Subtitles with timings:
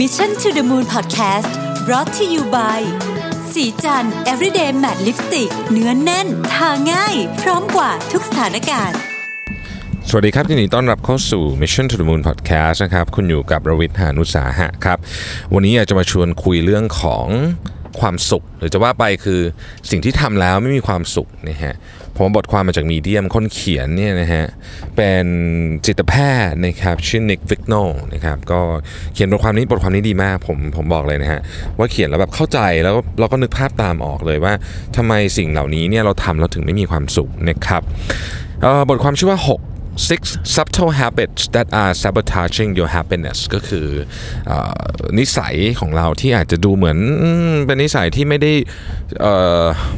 [0.00, 1.50] Mission to the Moon Podcast
[1.86, 2.80] brought to you by
[3.52, 8.98] สีจัน everyday matte lipstick เนื้อนแน่น ทาง่าย พร้อมกว่าทุกสถานการณ์
[10.08, 14.98] สวัสดีครับยินดีต้อนรับเข้าสู่ Mission to the Moon Podcast นะครับ คุณอยู่กับรวิทย์หานุสาหะครับ
[15.54, 17.26] วันนี้อยากจะมาชวนคุยเรื่องของ
[18.00, 19.40] ความสุข หรือจะว่าไปคือ
[19.90, 21.74] สิ่งที่ทำแล้วไม่มีความสุขนะฮะ
[22.16, 24.44] ผมบทความมาจากมีเดียมคนเขียนเนี่ยนะฮะ
[24.96, 25.26] เป็น
[25.86, 26.14] จิตแพ
[26.46, 27.74] ทย์นะครับชื่อนิกวิกโน
[28.14, 28.60] นะครับก็
[29.14, 31.40] เขียนบทความนี้บทความนี้ดีมากผมผมบอกเลยนะฮะ
[31.78, 34.52] ว่าเขียนแล้วแบบเข้าใจแล้วเราก็นึกภาพตามออกเลยว่า
[34.96, 37.82] ทำไมสิ่งเหล่านี้เนี่ยเราทำเราถึงไม่มีความสุขนะครับ
[38.88, 40.20] บทความชื่อว่า 6 six
[40.54, 43.86] subtle habits that are sabotaging your happiness ก็คือ
[44.50, 44.52] อ
[45.18, 46.98] นิสัยของเราที่อาจจะดูเหมือน
[47.66, 48.52] เป็นนิสัยที่ไม่ได้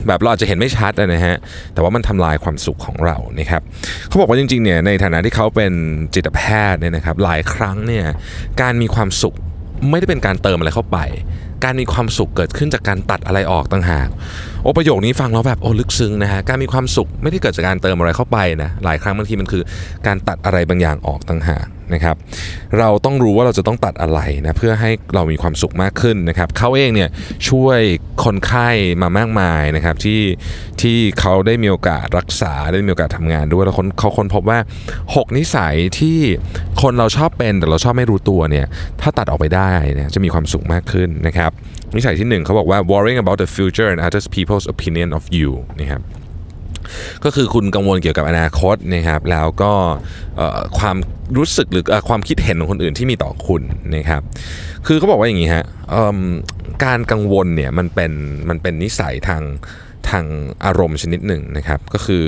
[0.07, 1.37] แบบเราอาจจะเห็นไม่ชัดนะฮะ
[1.75, 3.63] แต่ว่ามันทำลายความสุขของเรานะครับ
[4.09, 5.73] เขาบอกว่าจริงๆเนี่ยในฐานะที่เขาเป็น
[6.15, 6.41] จิตแพ
[6.73, 8.07] ทย์เนี่ยนะครับหลายครั้งเนี่ย
[8.63, 9.35] การมีความสุข
[9.91, 10.99] ไม่ได้เป็นการเติมอะไรเข้าไป
[11.65, 14.09] การมีความสุขเกิดขึ้นจากการตัดอะไรออกต่างหาก
[14.67, 19.63] โอ้ประโยคนี้ฟังแล้วแบบโอ้ลึกซึ้งนะฮะการมีความสุขไม่ได้เกิดจากการเติมอะไรเข้าไปนะหลายครั้งบางทีมันคือ
[20.07, 22.17] การตัดอะไรบางอย่างออกต่างหากนะครับ
[22.79, 27.09] เราต้องรู้ว่าเราจะต้องตัดอะไรนะเพื่อให้เรามีความสุขมากขึ้นนะครับเขาเองเนี่ย
[27.49, 27.81] ช่วย
[28.25, 28.69] คนไข้
[29.03, 30.21] มามากมายนะครับที่
[30.83, 34.59] ที่เขาได้มีโอกาสรักษาได้มีโอกาสทำงานด้วยแล้วคนเขาค้นพบว่า
[34.99, 36.19] 6 นิสัยที่
[36.83, 38.67] คนเราชอบเป็นแต่เราชอบไม่รู้ตัวเนี่ย
[39.01, 41.53] ถ้าตัดออกไปได้เนี่ยจะมีความสุขมากขึ้นนะครับ
[41.97, 44.23] นิสัยที่หนึ่งเขาบอกว่า worrying about the future and other
[44.57, 46.03] people's opinion of you นะครับ
[47.25, 49.73] ก็คือคุณกังวลเกี่ยวกับอนาคตนะครับแล้วก็
[50.79, 50.97] ความ
[51.37, 53.63] รู้สึกหรือความคิดเห็นของคนอื่นที่มีต่อคุณ
[53.97, 54.23] นะครับ
[54.87, 55.65] คือเขาบอกว่าอย่างนี้ฮะ
[56.85, 58.13] การกังวลเนี่ยมันเป็น
[58.49, 59.43] มันเป็นนิสัยทาง
[60.11, 60.25] ทาง
[60.65, 62.25] อารมณ์ชนิดหนึ่งนะครับ ก็คือ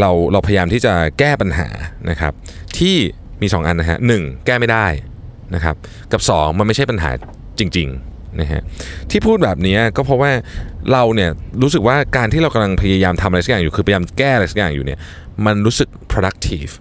[0.00, 1.68] เราเราพยายามที่จะแก้ปัญหา
[2.10, 2.32] นะครับ
[2.78, 2.96] ที่
[3.42, 4.86] มี 2 อันนะฮะหนึ่งแก้ไม่ได้
[5.54, 5.76] นะครับ
[6.12, 7.10] กับ 2 มันไม่ใช่ปัญหา
[7.58, 8.09] จริง ๆ
[8.40, 8.60] นะฮะ
[9.10, 10.30] ที่พูดแบบนี้ก็เพราะว่า
[10.92, 11.30] เราเนี่ย
[11.62, 14.98] รู้สึกว่าการที่เรากำลังพยายามทำอะไรสักอย่างอยู่คือพยายามแก้อะไรสักอย่างอยู่เนี่ย
[15.46, 16.72] มันรู้สึก productive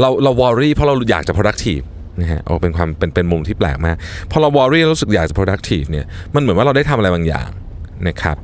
[0.00, 1.84] เราเรา worry เพราะเราอยากจะ productive
[2.20, 3.96] นะฮะโอ้เป็นความเป็นเป็นมุมที่แปลกมาก
[4.30, 6.04] พอเรา worry รู้สึกอยากจะ productive เนี่ย
[6.34, 7.48] มันเหมือนว่าเราได้ทำอะไรบางอย่าง
[8.08, 8.36] นะครับ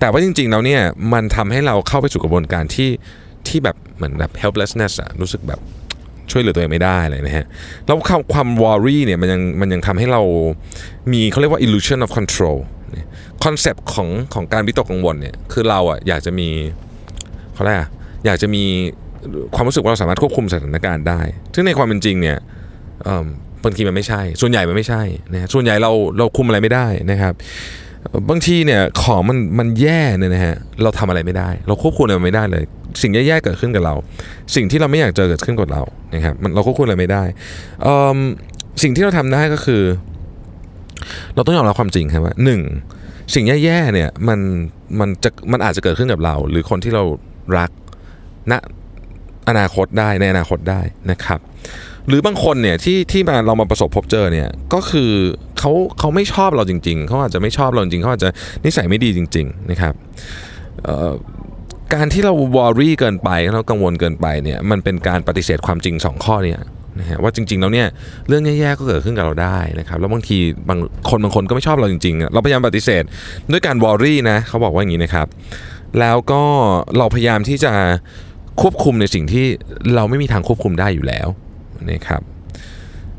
[0.00, 0.80] แต่ว่าจริงๆแล้วเนี่ย
[1.12, 2.90] มันทำให้เราเข้าไปสู่กระบวนการที่
[3.48, 5.60] ที่แบบเหมือนแบบ helplessness อะรู้สึกแบบ
[6.30, 7.46] ช่วยเหลือตัวเองไม่ได้เลยนะฮะ
[7.86, 10.22] แล้วความความ worry เนี่ยมันยังมันยังทำให้เรา
[11.12, 12.58] มีเขาเรียกว่า illusion of control
[13.44, 16.48] คอนเซปต์ของของการวิตกกังวลเนี่ยคือเราอะอยากจะมี
[17.54, 17.88] เขาเรียกอะ
[18.26, 18.64] อยากจะมี
[19.54, 21.20] ความรู้สึกว่าเราสามารถควบคุมสถานการณ์ได้
[21.54, 22.38] ซึ่งในความเป็นจริงเนี่ย
[23.64, 27.34] บางทีมันไม่ใช่ ส่วนใหญ่มันไม่ใช่นะฮะส่วนใหญ่เราเราคุมอะไรไม่ได้นะครับ
[28.30, 32.64] บางทีเนี่ยของมันมันแย่เนี่ยนะฮะเราทำอะไรไม่ได้ เราควบคุมอะไรไม่ได้เลย
[33.02, 33.94] สิ่งแย่ๆเกิดขึ้นกับเรา
[34.54, 35.82] สิ่งที่เราไม่อยากเจอเกิดขึ้นกับเรา
[36.14, 37.24] นะครับมันเราควบคุมอะไรไม่ได้
[38.82, 39.82] สิ่งที่เราทำได้ก็คือ
[41.34, 42.60] เราต้องยอมรับความจริงครับว่าหนึ่ง
[43.34, 44.40] สิ่งแย่ๆเนี่ยมัน
[45.00, 47.02] มันจะมันอาจจะเกิดขึ้นกับเรา หรือคนที่เรา
[47.58, 47.70] รัก
[48.52, 48.54] ณ
[49.48, 50.80] อนาคตได้ในอนาคตได้
[51.10, 51.40] นะครับ
[52.08, 55.10] หรือบางคนเนี่ยที่ที่มาเรามาประสบพบเจอเนี่ยก็คือ
[55.58, 58.30] เขาเขาไม่ชอบเราจริง ๆเขาอาจจะไม่ชอบเราจริงเขาอาจจะ
[58.64, 59.94] นิสัยไม่ดีจริง ๆ นะครับ
[61.94, 66.60] การที่เราวอรี่เกินไปเรากังวลเกินไปเนี่ยมันเป็นการปฏิเสธความจริง 2 ข้อเนี่ย
[67.00, 67.88] นะฮะว่าจริงๆแล้วเนี่ย
[68.28, 70.38] เรื่องแย่ๆก็เกิดขึ้นกับเราได้นะครับแล้วบางที
[70.68, 73.02] บางคนบางคนก็ไม่ชอบเราจริงๆ เราพยายามปฏิเสธ
[73.52, 75.26] ด้วยการวอรี่นะเขาบอกว่าอย่างนี้นะครับ
[76.00, 76.42] แล้วก็
[76.98, 77.72] เราพยายามที่จะ
[78.60, 79.44] ควบคุมในสิ่งที่
[79.94, 81.28] เราไม่มีทางควบคุมได้อยู่แล้ว
[81.90, 82.22] นะครับ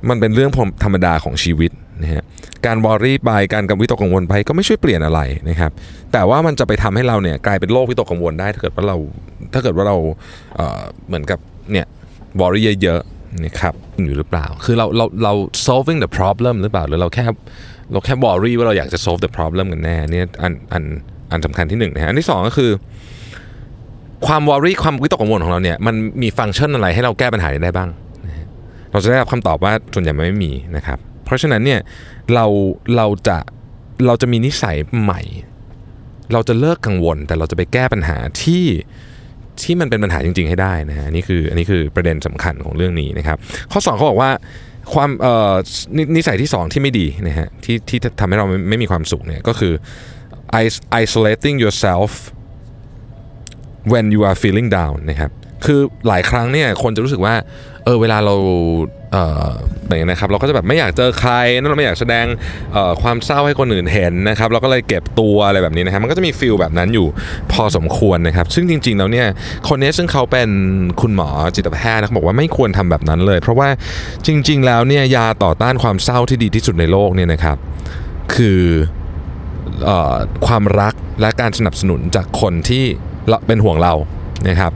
[0.10, 0.52] มันเป็นเรื่อง
[0.84, 1.72] ธรรมดาของชีวิต
[2.04, 2.24] นะฮะ
[2.66, 5.20] การวอรี่ไปการกังวิตกกังวลไปก็ไม่ช่วยเปลี่ยนอะไร
[5.50, 5.72] นะครับ
[6.14, 8.98] แต่ว่ามันจะไปทำให้เราเนี่ยกลายเป็นโรควิตกกังวลได้ถ้าเกิดว่าเรา
[9.54, 9.98] ถ้าเกิดว่าเรา
[10.56, 11.40] เเหมือนกับ
[11.72, 11.86] เนี่ย
[12.42, 13.74] วอรี่เยอะๆนะครับ
[14.06, 15.34] อยู่หรือเปล่า คือเราเราเรา
[15.68, 17.26] solving the problem หรือเปล่า หรือเราแค่
[17.92, 20.84] เราแค่ worry ว่าเราอยากจะ solve the problem กันแน่เนี่ยอันอัน
[21.32, 22.72] อันสำคัญที่หนึ่งนะฮะอันที่สองก็คือ
[24.28, 27.90] ความวอรี่ความวิตกกังวลของเราเนี่ยมันมีฟังก์ชันอะไรให้เราแก้ปัญหาได้บ้าง
[28.92, 31.80] เราจะได้รับคำตอบว่าส่วนใหญ่มันไม่มีนะครับ เพราะฉะนั้นเนี่ย
[32.34, 32.46] เรา
[32.96, 33.38] เราจะ
[34.08, 35.22] เราจะมีนิสัยใหม่
[36.34, 38.66] เราจะเลิกกังวล แต่เราจะไปแก้ปัญหาที่
[39.62, 43.38] ที่มันเป็นปัญหาจริง ๆ ให้ได้นะฮะนี่คืออันนี้คือประเด็นสำคัญของเรื่องนี้นะครับ
[43.72, 44.32] ข้อสองเขาบอกว่า
[44.94, 45.54] ความเอ่อ
[46.16, 49.74] นิสัยที่สองที่ไม่ดีนะฮะที่ที่ทำให้เราไม่ไม,มีความสุขเนี่ยก็คือ
[51.04, 52.12] isolating yourself
[53.92, 55.32] when you are feeling down นะครับ
[55.66, 57.36] คือหลายครั้งเนี่ยคนจะรู้สึกว่า
[57.86, 58.36] เออเวลาเรา
[59.12, 59.48] เอ่อ
[59.88, 62.26] อย่างนี้นะครับเราก็จะแบบไม่อยากเจอใครนั่นเราไม่อยากแสดง
[62.74, 67.08] เอ่อความเศร้าให้คนอื่นเห็นนะครับเราก็เลยเก็บตัวอะไรแบบนี้นะครับมันก็จะมีฟิลแบบนั้นอยู่
[67.52, 69.28] พอสมควรนะครับ ซึ่งจริงๆแล้วเนี่ย
[69.70, 70.50] คนนี้ซึ่งเขาเป็น
[71.02, 73.70] คุณหมอจิตแพทย์นะเขาบอกว่าไม่ควรทำแบบนั้นเลย เพราะว่า
[74.28, 77.58] จริง ๆ แล้วเนี่ยยาต่อต้านความเศร้าที่ดีที่สุดในโลกเนี่ยนะครับ
[78.36, 78.62] คือ
[80.48, 82.84] ความรักและการสนับสนุนจากคนที่
[83.48, 83.94] เป็นห่วงเรา
[84.48, 84.72] นะครับ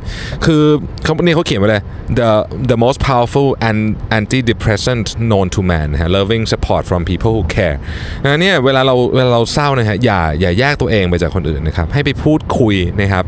[0.46, 0.64] คือ
[1.04, 1.84] เขานี่เขาเขียนไว้เลย
[2.20, 2.30] the
[2.72, 3.80] the most powerful and
[4.20, 7.78] antidepressant known to man นะฮะ loving support from people who care
[8.24, 13.24] นะเนี่ยเวลาเราเวลาเราเศร้านะฮะอย่าอย่าแยกตัวเองไปจากคนอื่นนะครับ ให้ไปพูดคุยนะครับ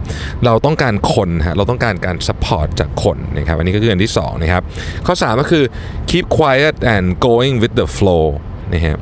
[0.45, 4.63] เราต้องการคนฮะเราต้องการการ support จากคนนะครับ อันนี้ก็คืออันที่สองนะครับ
[5.05, 5.63] ข้อ 3 ก็คือ
[6.09, 8.25] keep quiet and going with the flow
[8.73, 8.97] นะฮะ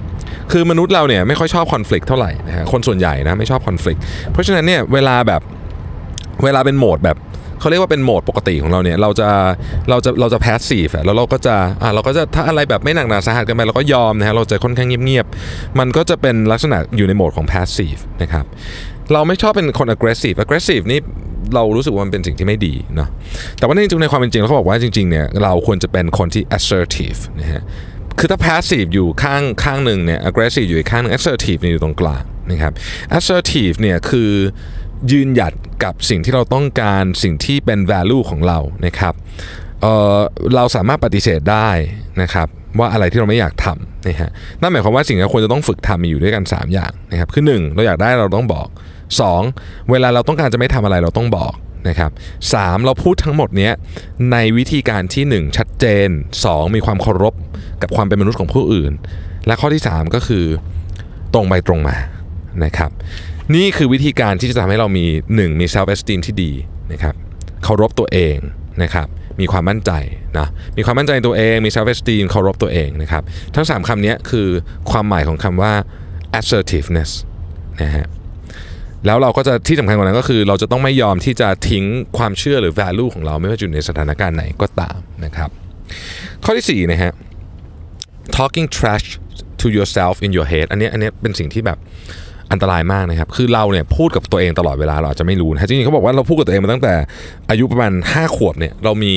[0.51, 3.99] คือมนุษย์เราเนี่ยไม่ค่อยชอบคอน FLICT เท่าไหร่นะฮะคนส่วนใหญ่นะไม่ชอบคอน FLICT
[4.31, 5.41] เพราะฉะนั้นเนี่ยเวลาแบบ
[6.43, 7.17] เวลาเป็นโหมดแบบ
[7.59, 9.29] เขาเรียกว่าเป็นโหมดปกติของเราเนี่ยเราจะ
[9.89, 18.45] เราจะเราจะแพสซีฟแล้วเราก็จะอ่าเราก็จะถ้าอะไรแบบไม่หนักหนาสาหัสกันไปเราก็ยอมนะฮะเราจะค่อนข้างเงียบๆมันก็จะเป็นลักษณะอยู่ในโหมดของแพสซีฟนะครับ
[19.13, 20.99] เราไม่ชอบเป็นคน aggressive aggressive นี่
[21.55, 23.09] เรารู้สึกว่ามันเป็นสิ่งที่ไม่ดีเนาะ
[23.57, 27.61] แต่ว่าในจริงในความเป็นจริงเขาบอกว่าจริงๆเนี่ยเราควรจะเป็นคนที่ assertive นะฮะ
[28.19, 32.73] คือถ้า passive อยู่ข้างข้างหนึ่งเนี่ย aggressive อยู่อีกข้างหนึง assertive เนี่ยอยู่ตรงกลางนะครับ
[33.17, 34.31] assertive เนี่ยคือ
[35.11, 35.53] ยืนหยัด
[35.83, 39.13] กับสิ่งที่เราต้องการสิ่งที่เป็น value ของเรานะครับ
[39.81, 40.17] เอ่อ
[40.55, 41.69] เราสามารถปฏิเสธได้
[42.21, 42.47] นะครับ
[42.79, 44.31] ว่าอะไรที่เราไม่อยากทำนะฮะ
[44.61, 48.67] นั่นหมายความว่าสิ่งที่ควรจะต้องฝึกทำมีอยู่ด้วยกัน 3 อย่างนะครับคือ 1 เราอยากได้เราต้องบอก
[49.29, 49.91] 2.
[49.91, 51.53] เวลาเราต้องการจะไม่ทำอะไรเราต้องบอก
[51.89, 52.11] นะครับ
[52.53, 53.73] สามเราพูดทั้งหมดเนี้ย
[54.31, 56.09] ในวิธีการที่ 1 ชัดเจน
[56.41, 57.33] 2 มีความเคารพ
[57.81, 58.91] กับความเป็นมนุษย์ของผู้อื่น
[59.47, 60.45] และข้อที่ 3 ก็คือ
[61.33, 61.97] ตรงไปตรงมา
[62.63, 62.91] นะครับ
[63.55, 65.05] นี่คือวิธีการที่จะทำให้เรามี
[65.35, 66.51] 1 มี self esteem ที่ดี
[66.91, 67.15] นะครับ
[67.63, 68.37] เคารพตัวเอง
[68.83, 69.07] นะครับ
[69.39, 69.91] มีความมั่นใจ
[70.37, 70.47] นะ
[70.77, 73.23] มีความมั่นใจในตัวเองมี self esteem เคารพตัวเองนะครับ
[73.55, 74.47] ทั้ง3คำนี้คือ
[74.91, 75.73] ความหมายของคำว่า
[76.39, 77.11] assertiveness
[77.81, 78.07] นะฮะ
[79.05, 81.83] แล้วเราก็จะที่สำคัญกว่านั้นก็คือเราจะต้องไม่ยอมที่จะทิ้ง
[82.17, 85.49] ความเชื่อหรือ value ของเราไม่ว่าจะอยู่ในสถานการณ์ไหนก็ตามนะครับ
[86.43, 87.13] ข้อที่4นะฮะ
[88.37, 89.07] talking trash
[89.61, 91.77] to yourself in your head อันนี้อันนี้เป็นสิ่งที่แบบ
[92.51, 96.93] อันตรายมากนะครับ คือเราเนี่ยพูดกับตัวเองตลอดเวลาเราอาจจะไม่รู้นะจริงๆเขาบอกว่าเราพูดกับตัวเองมาตั้งแต่
[97.49, 99.13] อายุประมาณ 5 ขวบเนี่ยเรามี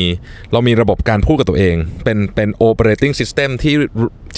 [0.52, 3.75] เรามีระบบการพูดกับตัวเอง เป็นเป็น operating system ที่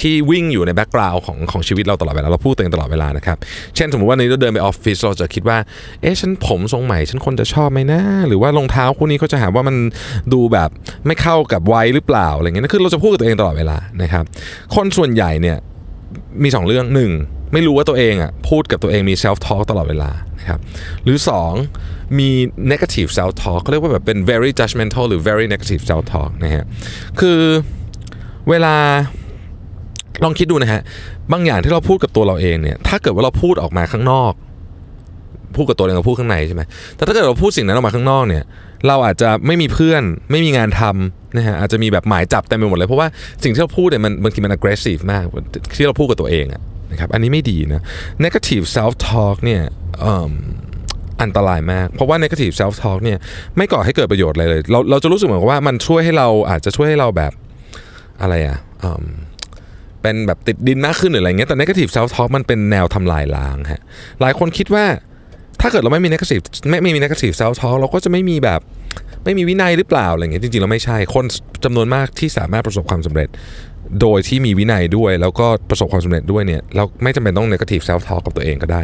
[0.01, 3.37] ที่วิ่งอยู่ใน background ของของชีวิตเราตลอดเวลาเราพูดตัวเองตลอดเวลานะครับ
[3.77, 5.59] เช่นสมมติว่านี้เราเดินไปออฟฟิศเราจะคิดว่า
[6.03, 9.77] เอ๊ะฉันผมทรงใหม่ฉันคนจะชอบไหมนะ หรือว่ารองเท้าคู่นี้เขาจะหาว่ามัน
[10.33, 10.71] ดูแบบ
[11.07, 14.25] ไม่เข้ากับวัยหรือเปล่าอะไรเงี้ยคือเราจะพูดกับตัวเองตลอดเวลานะครับ
[14.75, 15.57] คนส่วนใหญ่เนี่ย
[16.43, 17.13] มี 2 เรื่องหนึ่ง
[17.53, 20.61] ไม่รู้ว่าตัวเองอะพูดกับตัวเองมี self talk ตลอดเวลานะครับ
[21.05, 21.19] หรือ
[21.67, 22.29] 2 มี
[22.73, 26.65] negative self talk เขาเรียกว่าแบบเป็น very judgmental หรือ very negative self talk นะฮะ
[27.21, 27.39] คือ
[28.51, 28.75] เวลา
[30.25, 30.83] ลองคิดดูนะฮะ
[31.33, 34.33] บางอย่างที่เราพูดกับตัวเราเองเนี่ยถ้าเกิดว่าเราพูดออกมาข้างนอก
[35.57, 36.63] พูดกับตัวเองเราพูดข้างในใช่ไหม
[36.97, 38.45] แต่ถ้าเกิดเราพูดสิ่งนั้นออกมาข้างนอกเนี่ย
[38.87, 43.09] เราอาจจะไม่มีเพื่อนไม่มีงานทำนะฮะอาจจะมีแบบหมายจับเต็มไปหมดเลยเพราะว่า
[43.43, 45.25] สิ่งที่เราพูดเนี่ยมันบางทีมัน aggressive มาก
[45.77, 47.83] ที่เราพูดกับตัวเองอะ นะครับอันนี้ไม่ดีนะ
[48.25, 49.63] negative self talk เนี่ย
[51.23, 53.19] อันตรายมาก เพราะว่า negative self talk เนี่ย
[53.57, 57.33] ไม่ก่อให้เกิดประโยชน์อะไรเลย เราเราจะรู้สึกเหมือนว่ามันช่วยให้เราอาจจะช่วยให้เราแบบ
[58.21, 58.59] อะไรอะ
[60.03, 63.83] เป็นแบบติดดินมากขึ้นหรืออะไรเงี้ยแต่ negative self talk มันเป็นแนวทำลายล้างฮะ
[64.21, 64.85] หลายคนคิดว่า
[65.61, 68.61] ถ้าเกิดเราไม่มี negative ไม่ไม่มี negative self talk เราก็จะไม่มีแบบ
[69.25, 71.25] ไม่มีวินัยหรือเปล่าอะไรเงี้ยจริงๆเราไม่ใช่คน
[71.65, 73.29] จำนวนมากที่สามารถประสบความสำเร็จ
[74.01, 78.81] โดยที่มีวินัยด้วย แล้วก็ประสบความสำเร็จด้วยเนี่ยเราไม่จำเป็นต้อง negative self talk กับตัวเองก็ได้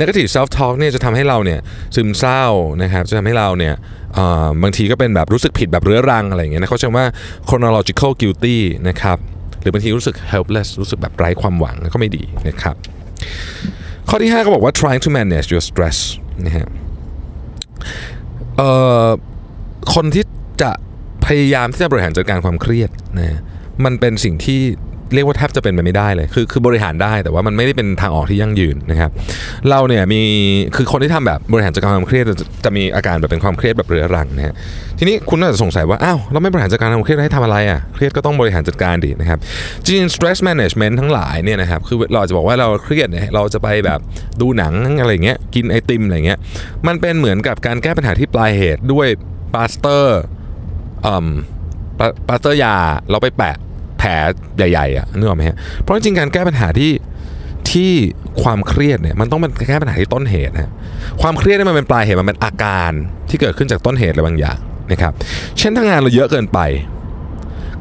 [0.00, 1.60] negative self talk เนี่ยจะทำให้เราเนี่ย
[1.94, 2.44] ซึมเศร้า
[2.82, 3.74] นะครับจะทำให้เราเนี่ย
[4.62, 7.06] บางทีก็เป็นแบบรู้สึกผิดแบบเรื้อรังอะไรอย่างเงี้ยนะเขาใช้ว่า
[7.48, 9.18] chronological guilty นะครับ
[9.60, 12.76] หรือบางทีรู้สึก helpless รู้สึกแบบไร้ความหวังก็ไม่ดีนะครับ
[14.08, 15.98] ข้อที่ 5 ก็บอกว่า trying to manage your stress
[16.46, 16.66] นะฮะ
[19.94, 20.24] คนที่
[20.62, 20.70] จะ
[21.26, 23.40] พยายามที่จะบริหารจัดการความเครียดนะ
[23.84, 24.60] มันเป็นสิ่งที่
[25.14, 29.10] เรียกว่าแทบจะเป็นไปไม่ได้เลย คือคือบริหารได้แต่ว่ามันไม่ได้เป็นทางออกที่ยั่งยืนนะครับ
[29.70, 30.20] เราเนี่ยมี
[30.76, 34.54] คือคนที่ทำแบบบริหารจัดการความเครียดจะจะมีอาการแบบเป็นความเครียดแบบเรื้อรังนะฮะ
[34.98, 39.38] ทีนี้คุณน่าจะสงสัยว่าอ้าวเราไม่บริหารจัดการความเครียดให้ทำอะไรอะเครียดก็ต้องบริหารจัดการดีนะครับ
[39.84, 44.00] จริง stress management ทั้งหลายเนี่ยนะครับคือเราจะบอกว่าเราเครียดเนี่ยเราจะไปแบบ
[44.40, 46.38] ดูหนังอะไรเงี้ยกินไอติมอะไรเงี้ย
[46.86, 49.08] มันเป็นเหมือนกับการแก้ปัญหาที่ปลายเหตุด้วย
[49.54, 50.18] พลาสเตอร์
[51.06, 51.28] อืม
[52.28, 52.74] พลาสเตอร์ยา
[53.10, 53.56] เราไปแปะ
[53.98, 54.10] แผล
[54.56, 56.92] ใหญ่ๆอะนึกออกไหมฮะเพราะจริงๆการแก้ปัญหาที่
[57.70, 57.90] ที่
[58.42, 60.70] ความเครียดเนี่ยมันต้องเป็นแก้ปัญหาที่ต้นเหตุนะ
[61.22, 62.92] ความเครียดเนี่ยมันเป็นปลายเหตุมันเป็นอาการ
[63.28, 64.58] ที่เกิดขึ้นจากต้นเหตุอะไรบางอย่าง
[64.92, 65.12] นะครับ
[65.58, 66.58] เช่นถ้างานเราเยอะเกินไป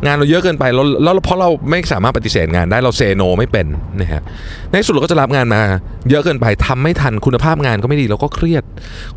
[0.05, 3.65] งานเราเยอะเกินไปแล้วแล้วเพราะเราไม่สามารถปฏิเสธงานได้เราเซโนไม่เป็น
[4.01, 4.21] นะฮะ
[4.69, 5.61] ในที่สุดเราก็จะรับงานมา
[6.09, 8.63] เยอะเกินไปทำไม่ทันคุณภาพงานก็ไม่ดีเราก็เครียด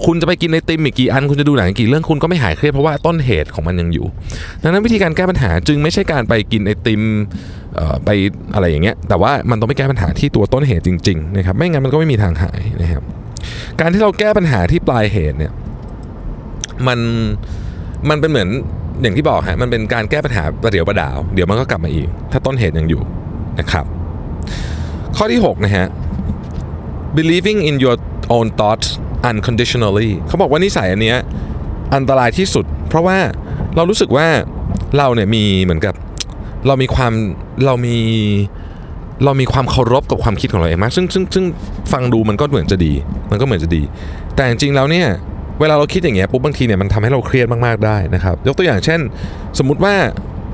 [0.04, 4.06] คุณจะไปกินในติมอีกกี่อัน คุณจะดูหนังกี่เรื่องคุณก็ไม่หายเครียดเพราะว่าต้นเหตุของมันยังอยู่
[4.62, 7.02] ดังนั้นวิธีการแก้ปัญหาจึงไม่ใช่การไปกินไอติม
[8.04, 8.08] ไป
[8.54, 13.02] อะไรอย่างเงี้ยแต่ว่ามันต้องไปแก้ปัญหาที่ตัวต้นเหตุจริงๆนะครับไม่งั้นมันก็ไม่มีทางหายนะครับ
[13.80, 15.52] การที่เราแก้ปัญหาที่ปลายเหตุเนี่ย
[16.86, 16.98] มัน
[18.08, 18.48] มันเป็นเหมือน
[19.02, 23.02] อย่างที่บอกฮะมันเป็นการแก้ปัญหาประเดี๋ยวประดาว เดี๋ยวมันก็กลับมาอีก ถ้าต้นเหตุยังอยู่
[23.58, 23.84] นะครับ
[25.16, 25.86] ข้อที่ 6 นะฮะ
[27.18, 27.96] believing in your
[28.36, 28.88] own thoughts
[29.28, 31.18] unconditionally เขาบอกว่านิสัยอันเนี้ย
[31.94, 33.18] อันตรายที่สุด เพราะว่า
[33.76, 34.26] เรารู้สึกว่า
[34.98, 35.94] เราเนี่ยมีเหมือนกับ
[36.66, 37.12] เรามีความ
[37.66, 37.96] เรามี
[39.24, 41.44] เรามีความเคารพกับความคิดของเราเองมากซึ่งซึ่งซึ่ง
[41.92, 42.92] ฟังดูมันก็เหมือนจะดี
[43.30, 43.82] มันก็เหมือนจะดี
[44.34, 45.06] แต่จริงๆแล้วเนี่ย
[45.60, 49.00] เวลาเราคิดอย่างเงี้ยปุ๊บบางทีเนี่ยมันทำให้เราเครียดมากๆได้นะครับ ยกตัวอย่างเช่น
[49.58, 49.94] สมมุติว่า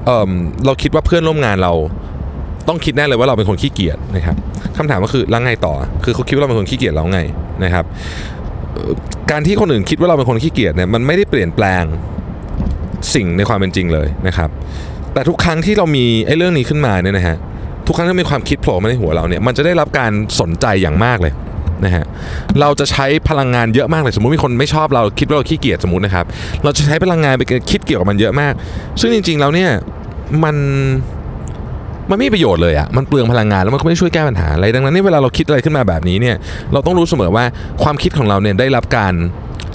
[0.06, 0.30] เออ
[0.66, 1.72] เราคิดว่าเพื่อนร่วมงานเรา
[2.68, 4.36] ต้องคิดแน่เลยว่าเราเป็นคนขี้เกียจนะครับ
[4.76, 7.20] คำถามก็คือแล้วไงต่อ คือเขาคิดว่าเราเป็นคนขี้เกียจแล้วไง
[7.64, 7.84] นะครับ
[9.30, 11.84] การที่คนอื่นคิดว่าเราเป็นคนขี้เกียจเนี่ยมันไม่ได้เปลี่ยนแปลง
[13.14, 14.48] สิ่งในความเป็นจริงเลยนะครับ
[15.14, 17.36] แต่ทุกครั้งที่เรามีไอ้เรื่องนี้ขึ้นมาเนี่ยนะฮะ
[17.86, 21.32] ทุกครั้งที่มีความคิดโผล่มาในหัวเราเนี่ยมันจะได้รับการสนใจอย่างมากเลย
[21.84, 22.04] นะฮะ
[22.60, 26.24] เราจะใช้พลังงานเยอะมากเลยสมมติมีคนไม่ชอบเราคิดว่าเราขี้เกียจสมมตินะครับ
[26.62, 28.52] เราจะใช้พลังงานไปคิดเกี่ยวกับมันเยอะมาก
[29.00, 29.70] ซึ่งจริง ๆ แล้วเนี่ย
[30.44, 30.56] มัน
[32.10, 36.36] มันไม่มีประโยชน์เลยอะ่ะ มันเปลืองพลังงานแล้วมันก็ไม่ช่วยแก้ปัญหาอะไร ดังนั้นเนี่ยเวลาเราคิดอะไรขึ้นมาแบบนี้เนี่ย
[36.72, 37.44] เราต้องรู้เสมอว่า
[37.82, 39.12] ความคิดของเราเนี่ยได้รับการ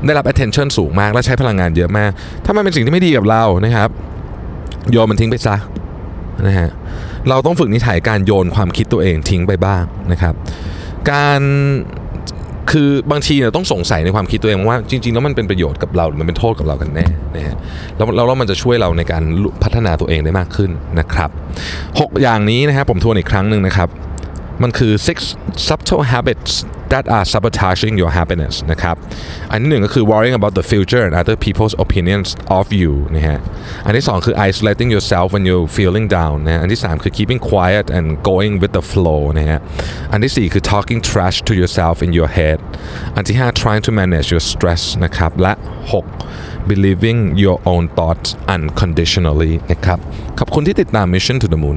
[0.05, 2.11] ได้รับ attention สูงมาก และใช้พลังงานเยอะมาก
[2.45, 3.89] ถ้ามันเป็นสิ่งที่ไม่ดีกับเรานะครับ
[4.91, 5.55] โยนมันทิ้งไปซะ
[6.47, 6.69] นะฮะ
[7.29, 10.33] เราต้องฝึกนิสัยการโยนความคิดตัวเองทิ้งไปบ้างนะครับ
[11.11, 11.41] การ
[12.71, 17.55] คือบางทีเนี่ยต้องสงสัยในความคิดตัวเองว่าจริงๆแล้วมันเป็นประโยชน์กับเราหรือมันเป็นโทษกับเรากันแน่นะฮะ
[17.95, 19.23] แล้วแล้วมันจะช่วยเราในการ
[19.63, 21.29] พัฒนาตัวเองได้มากขึ้นนะครับ
[21.99, 23.89] หกอย่างนี้นะครับผมทวนอีกครั้งหนึ่งนะครับ
[24.63, 25.17] มันคือ six
[25.67, 26.53] subtle habits
[26.93, 28.95] that are sabotaging your happiness นะครับ
[30.11, 32.27] worrying about the future and other people's opinions
[32.59, 33.39] of you นะฮะ
[33.85, 38.83] อันที่สองคือ isolating yourself when you're feeling down นะฮะ อันที่สามคือ keeping quiet and going with the
[38.91, 39.59] flow นะฮะ
[40.11, 42.57] อันที่สี่คือ talking trash to yourself in your head
[43.15, 45.53] อันที่ห้า trying to manage your stress นะครับ และ
[45.93, 46.05] หก
[46.69, 49.99] believing your own thoughts unconditionally นะครับ
[51.13, 51.75] Mission to the Moon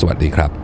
[0.00, 0.63] สวัสดีครับ